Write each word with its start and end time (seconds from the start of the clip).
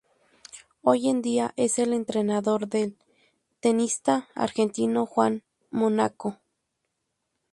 Hoy 0.81 1.09
en 1.09 1.21
día 1.21 1.53
es 1.57 1.77
el 1.77 1.93
entrenador 1.93 2.67
del 2.67 2.97
tenista 3.59 4.27
argentino 4.33 5.05
Juan 5.05 5.43
Mónaco. 5.69 6.39